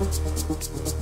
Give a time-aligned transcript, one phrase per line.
[0.00, 0.93] おっ。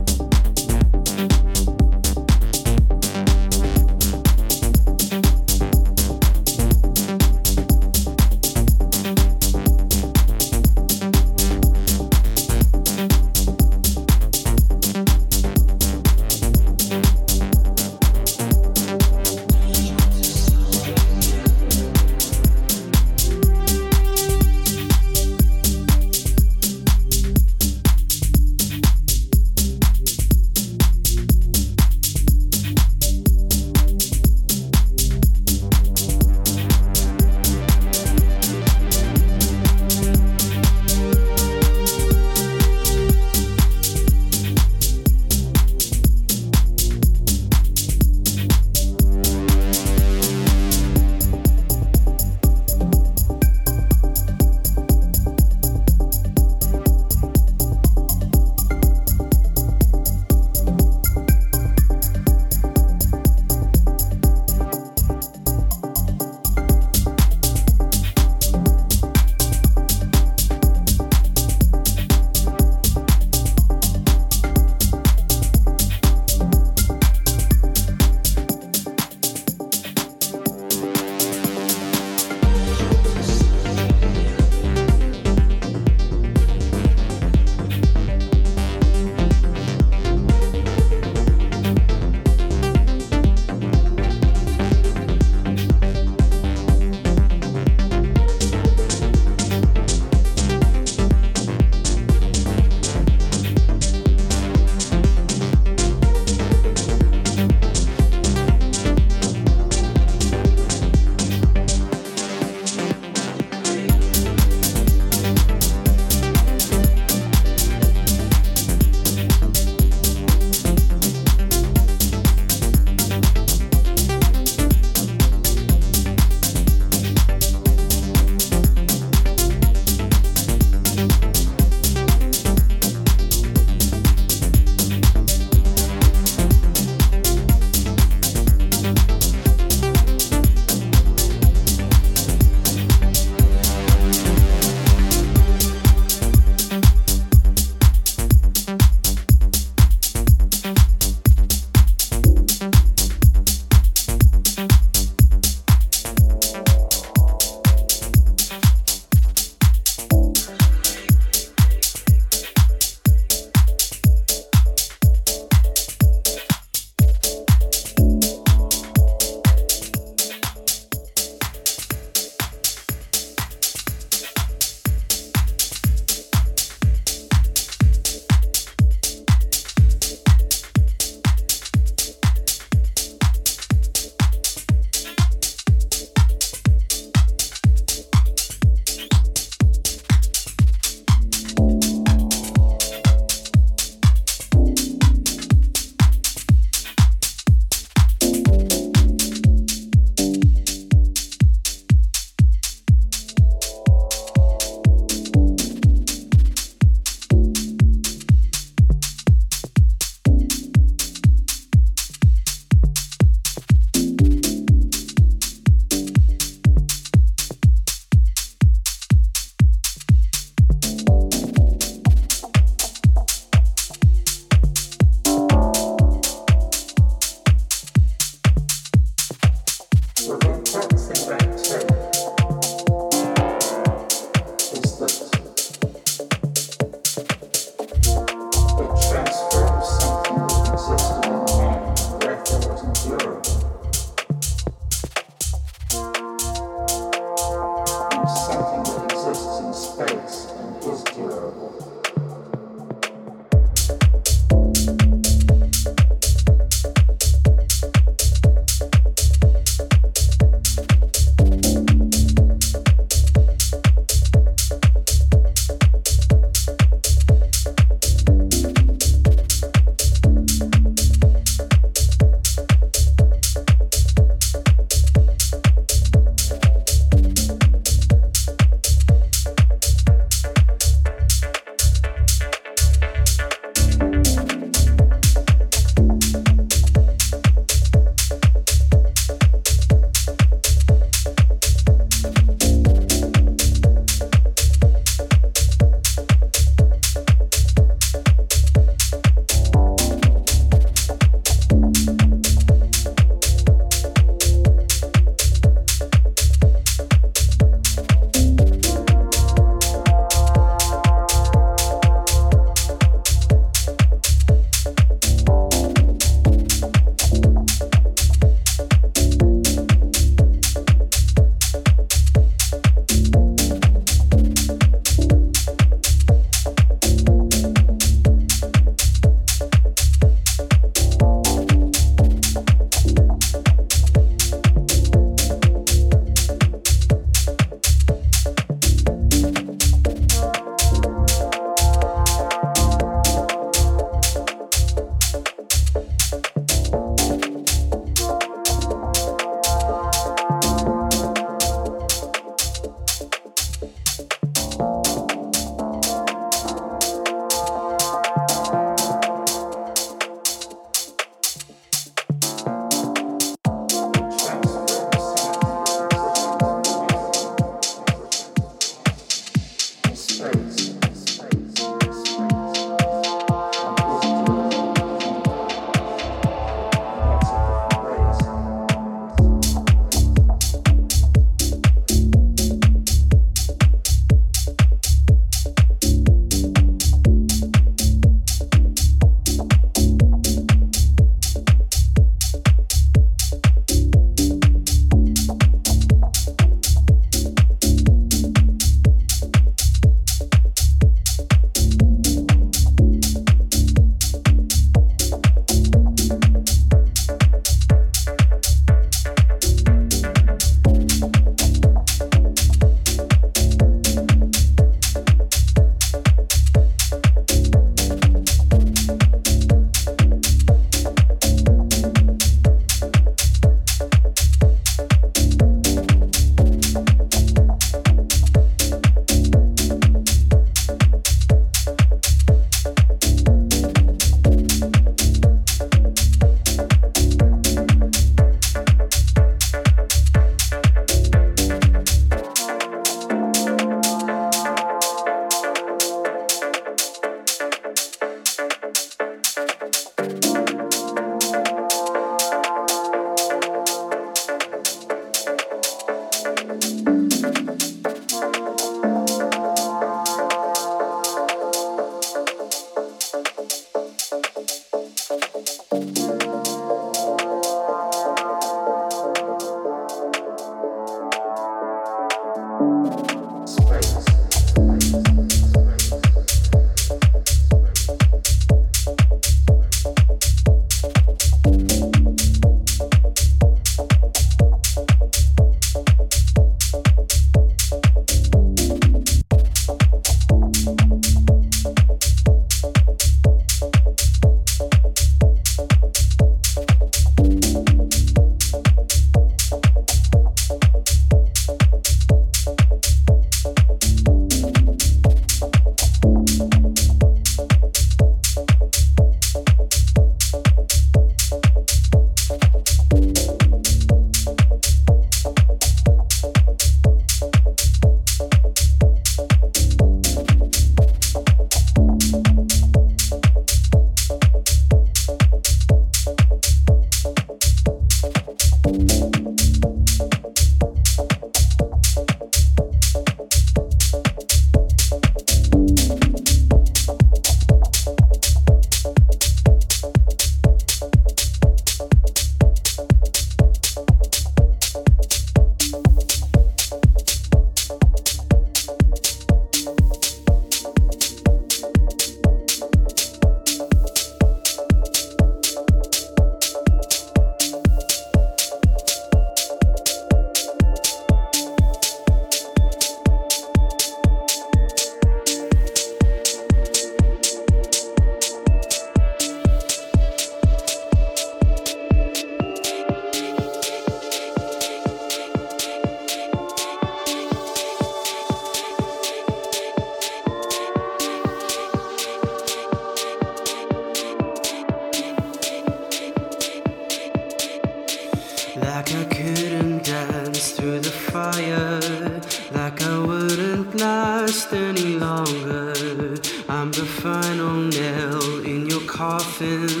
[599.61, 600.00] faces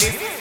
[0.00, 0.37] ladies.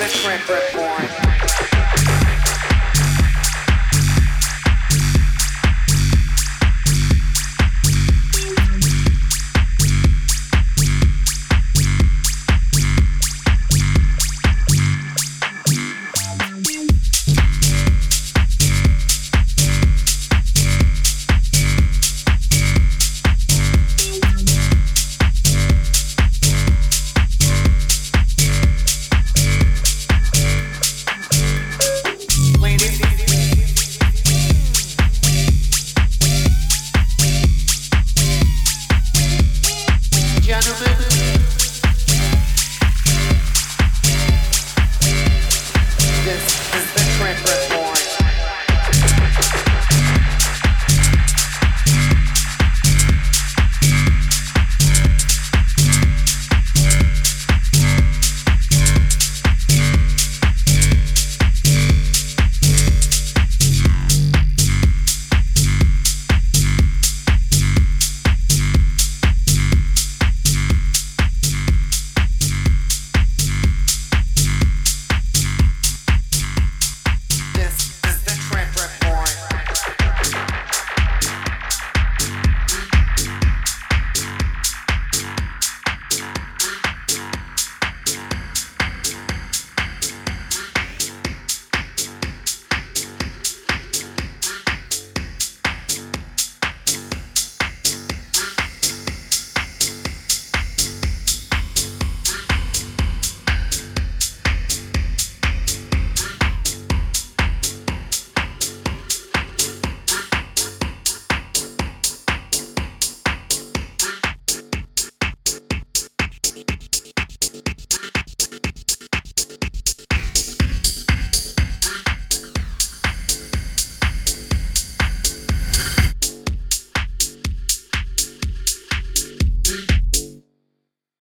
[0.00, 0.69] The Trip